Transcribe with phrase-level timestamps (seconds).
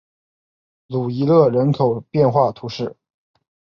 [0.87, 2.97] 鲁伊勒人口变化图示